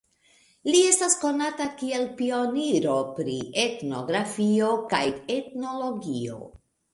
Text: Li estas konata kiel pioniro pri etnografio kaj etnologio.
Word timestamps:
Li 0.67 0.77
estas 0.91 1.17
konata 1.23 1.67
kiel 1.81 2.07
pioniro 2.21 2.95
pri 3.19 3.35
etnografio 3.65 4.71
kaj 4.95 5.05
etnologio. 5.37 6.41